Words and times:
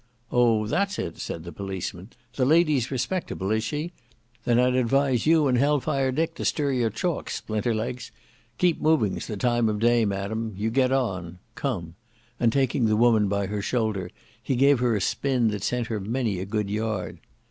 "Oh! 0.31 0.65
that's 0.65 0.97
it," 0.97 1.19
said 1.19 1.43
the 1.43 1.51
policeman, 1.51 2.09
"the 2.33 2.43
lady's 2.43 2.89
respectable 2.89 3.51
is 3.51 3.63
she? 3.63 3.91
Then 4.45 4.59
I'd 4.59 4.73
advise 4.73 5.27
you 5.27 5.45
and 5.45 5.59
Hell 5.59 5.79
Fire 5.79 6.11
Dick 6.11 6.33
to 6.37 6.43
stir 6.43 6.71
your 6.71 6.89
chalks, 6.89 7.35
Splinter 7.35 7.75
legs. 7.75 8.11
Keep 8.57 8.81
moving's 8.81 9.27
the 9.27 9.37
time 9.37 9.69
of 9.69 9.77
day, 9.79 10.03
Madam; 10.05 10.55
you 10.57 10.71
get 10.71 10.91
on. 10.91 11.37
Come;" 11.53 11.93
and 12.39 12.51
taking 12.51 12.85
the 12.87 12.97
woman 12.97 13.27
by 13.27 13.45
her 13.45 13.61
shoulder 13.61 14.09
he 14.41 14.55
gave 14.55 14.79
her 14.79 14.95
a 14.95 15.01
spin 15.01 15.49
that 15.49 15.61
sent 15.61 15.85
her 15.85 15.99
many 15.99 16.39
a 16.39 16.45
good 16.45 16.71
yard. 16.71 17.19